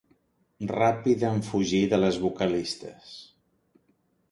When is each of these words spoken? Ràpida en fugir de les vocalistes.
Ràpida 0.71 1.29
en 1.37 1.43
fugir 1.51 1.83
de 1.93 2.01
les 2.05 2.19
vocalistes. 2.25 3.15